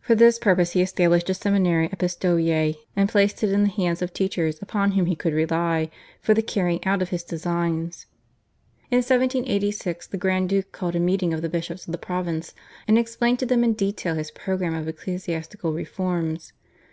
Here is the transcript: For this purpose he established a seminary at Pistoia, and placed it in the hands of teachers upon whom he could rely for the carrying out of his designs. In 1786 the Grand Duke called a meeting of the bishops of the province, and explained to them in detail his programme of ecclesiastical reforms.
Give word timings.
For 0.00 0.14
this 0.14 0.38
purpose 0.38 0.74
he 0.74 0.80
established 0.80 1.28
a 1.28 1.34
seminary 1.34 1.86
at 1.90 1.98
Pistoia, 1.98 2.76
and 2.94 3.08
placed 3.08 3.42
it 3.42 3.50
in 3.50 3.64
the 3.64 3.68
hands 3.68 4.00
of 4.00 4.12
teachers 4.12 4.62
upon 4.62 4.92
whom 4.92 5.06
he 5.06 5.16
could 5.16 5.32
rely 5.34 5.90
for 6.22 6.34
the 6.34 6.40
carrying 6.40 6.86
out 6.86 7.02
of 7.02 7.08
his 7.08 7.24
designs. 7.24 8.06
In 8.92 8.98
1786 8.98 10.06
the 10.06 10.18
Grand 10.18 10.50
Duke 10.50 10.70
called 10.70 10.94
a 10.94 11.00
meeting 11.00 11.34
of 11.34 11.42
the 11.42 11.48
bishops 11.48 11.84
of 11.84 11.90
the 11.90 11.98
province, 11.98 12.54
and 12.86 12.96
explained 12.96 13.40
to 13.40 13.46
them 13.46 13.64
in 13.64 13.72
detail 13.72 14.14
his 14.14 14.30
programme 14.30 14.76
of 14.76 14.86
ecclesiastical 14.86 15.72
reforms. 15.72 16.52